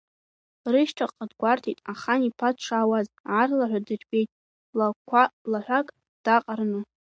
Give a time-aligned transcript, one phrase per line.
[0.71, 4.29] Рышьҭахьҟа дгәарҭеит ахан-иԥа дшаауаз, аарлаҳәа дырбеит,
[5.49, 5.87] лаҳәак
[6.23, 6.79] даҟараны.